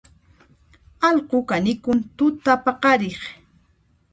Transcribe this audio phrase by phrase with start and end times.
[1.09, 3.19] Allqu kanikun tutapaqariq